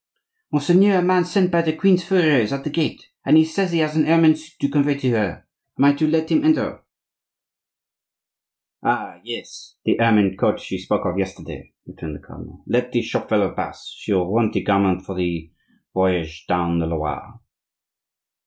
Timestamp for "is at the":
2.41-2.71